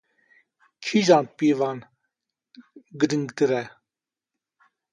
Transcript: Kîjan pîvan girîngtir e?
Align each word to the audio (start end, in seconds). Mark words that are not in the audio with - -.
Kîjan 0.83 1.25
pîvan 1.37 1.79
girîngtir 2.99 3.51
e? 3.61 3.63